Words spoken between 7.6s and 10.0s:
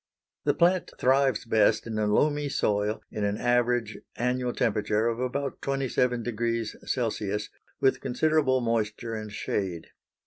with considerable moisture and shade.